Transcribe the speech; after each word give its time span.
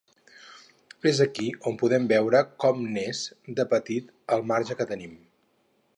És 1.09 1.19
aquí 1.25 1.49
on 1.71 1.77
podem 1.83 2.09
veure 2.13 2.41
com 2.65 2.81
n’és, 2.97 3.23
de 3.61 3.67
petit, 3.75 4.11
el 4.37 4.47
marge 4.53 4.79
que 4.81 4.93
tenim. 4.95 5.15